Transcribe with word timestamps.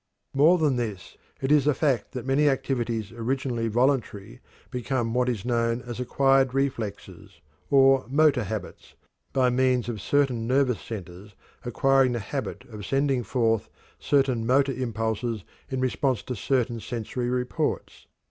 More 0.33 0.57
than 0.57 0.77
this, 0.77 1.15
it 1.41 1.51
is 1.51 1.67
a 1.67 1.75
fact 1.75 2.13
that 2.13 2.25
many 2.25 2.49
activities 2.49 3.11
originally 3.11 3.67
voluntary 3.67 4.39
become 4.71 5.13
what 5.13 5.29
is 5.29 5.45
known 5.45 5.83
as 5.83 5.99
"acquired 5.99 6.55
reflexes," 6.55 7.39
or 7.69 8.07
"motor 8.09 8.45
habits," 8.45 8.95
by 9.31 9.51
means 9.51 9.87
of 9.89 10.01
certain 10.01 10.47
nervous 10.47 10.81
centers 10.81 11.35
acquiring 11.63 12.13
the 12.13 12.19
habit 12.19 12.63
of 12.69 12.83
sending 12.83 13.21
forth 13.21 13.69
certain 13.99 14.43
motor 14.43 14.71
impulses 14.73 15.43
in 15.69 15.79
response 15.79 16.23
to 16.23 16.35
certain 16.35 16.79
sensory 16.79 17.29
reports. 17.29 18.07